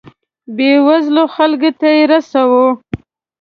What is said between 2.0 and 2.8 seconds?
رسوو.